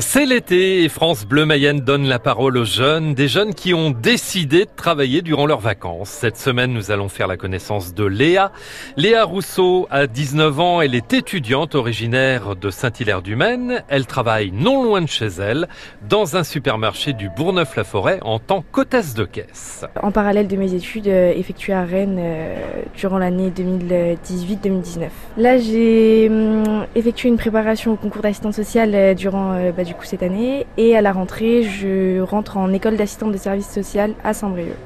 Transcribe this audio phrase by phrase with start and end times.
[0.00, 3.90] C'est l'été et France Bleu Mayenne donne la parole aux jeunes, des jeunes qui ont
[3.90, 6.08] décidé de travailler durant leurs vacances.
[6.08, 8.50] Cette semaine, nous allons faire la connaissance de Léa.
[8.96, 13.84] Léa Rousseau a 19 ans, elle est étudiante originaire de Saint-Hilaire-du-Maine.
[13.88, 15.68] Elle travaille non loin de chez elle,
[16.08, 19.84] dans un supermarché du Bourgneuf-la-Forêt en tant qu'hôtesse de caisse.
[20.02, 22.56] En parallèle de mes études euh, effectuées à Rennes euh,
[22.96, 25.08] durant l'année 2018-2019.
[25.36, 30.04] Là, j'ai hum, effectué une préparation au concours d'assistante sociale euh, durant bah, du coup
[30.04, 30.66] cette année.
[30.76, 34.76] Et à la rentrée, je rentre en école d'assistante de service social à Saint-Brieuc.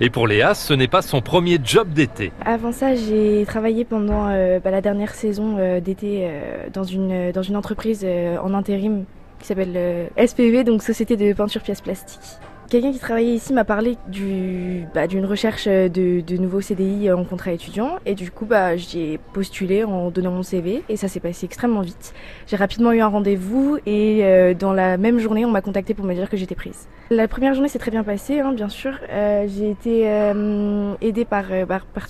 [0.00, 2.32] Et pour Léa, ce n'est pas son premier job d'été.
[2.46, 7.30] Avant ça, j'ai travaillé pendant euh, bah, la dernière saison euh, d'été euh, dans, une,
[7.32, 8.06] dans une entreprise
[8.42, 9.04] en intérim
[9.38, 12.38] qui s'appelle SPV, donc Société de peinture pièces plastiques.
[12.70, 13.96] Quelqu'un qui travaillait ici m'a parlé
[14.94, 19.84] bah, d'une recherche de, nouveaux CDI en contrat étudiant et du coup bah, j'ai postulé
[19.84, 22.14] en donnant mon CV et ça s'est passé extrêmement vite.
[22.46, 26.04] J'ai rapidement eu un rendez-vous et euh, dans la même journée on m'a contacté pour
[26.06, 26.88] me dire que j'étais prise.
[27.10, 28.98] La première journée s'est très bien passée hein, bien sûr.
[29.10, 31.44] Euh, j'ai été euh, aidée par,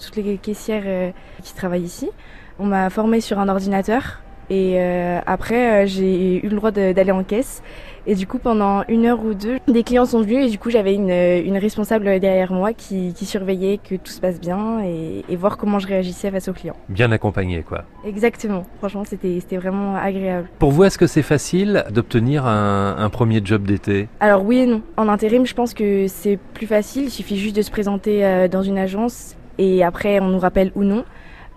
[0.01, 1.13] toutes les caissières
[1.43, 2.11] qui travaillent ici.
[2.59, 7.13] On m'a formée sur un ordinateur et euh, après, euh, j'ai eu le droit d'aller
[7.13, 7.63] en caisse.
[8.07, 10.69] Et du coup, pendant une heure ou deux, des clients sont venus et du coup,
[10.69, 15.25] j'avais une, une, responsable derrière moi qui, qui, surveillait que tout se passe bien et,
[15.27, 16.77] et, voir comment je réagissais face aux clients.
[16.91, 17.85] Bien accompagné, quoi.
[18.07, 18.65] Exactement.
[18.79, 20.49] Franchement, c'était vraiment agréable.
[20.59, 24.09] Pour vous, est-ce que c'est facile d'obtenir un, un, premier job d'été?
[24.21, 24.83] Alors oui et non.
[24.99, 27.05] En intérim, je pense que c'est plus facile.
[27.05, 30.73] Il suffit juste de se présenter euh, dans une agence et après, on nous rappelle
[30.75, 31.05] ou non.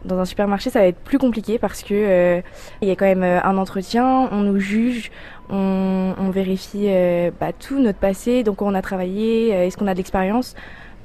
[0.06, 2.42] Dans un supermarché, ça va être plus compliqué parce que euh,
[2.82, 5.12] il y a quand même euh, un entretien, on nous juge,
[5.50, 9.94] on, on vérifie euh, bah, tout notre passé, donc on a travaillé, est-ce qu'on a
[9.94, 10.56] de l'expérience.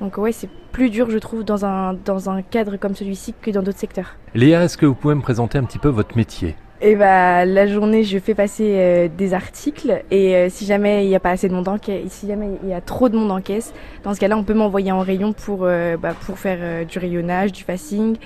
[0.01, 3.51] Donc ouais, c'est plus dur, je trouve, dans un, dans un cadre comme celui-ci que
[3.51, 4.17] dans d'autres secteurs.
[4.35, 6.57] Léa, est-ce que vous pouvez me présenter un petit peu votre métier?
[6.85, 11.05] Et eh bah la journée, je fais passer euh, des articles et euh, si jamais
[11.05, 13.09] il n'y a pas assez de monde en caisse, si jamais il y a trop
[13.09, 16.15] de monde en caisse, dans ce cas-là, on peut m'envoyer en rayon pour euh, bah,
[16.27, 18.17] pour faire du rayonnage, du facing,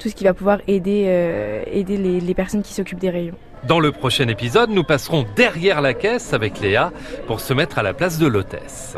[0.00, 3.36] tout ce qui va pouvoir aider, euh, les personnes qui s'occupent des rayons.
[3.68, 6.92] Dans le prochain épisode, nous passerons derrière la caisse avec Léa
[7.26, 8.96] pour se mettre à la place de l'hôtesse.